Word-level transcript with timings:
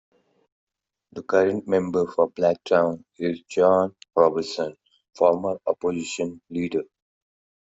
The 1.11 1.21
current 1.21 1.67
member 1.67 2.07
for 2.07 2.31
Blacktown 2.31 3.03
is 3.19 3.43
John 3.43 3.95
Robertson, 4.15 4.75
former 5.15 5.59
Opposition 5.67 6.41
Leader. 6.49 6.85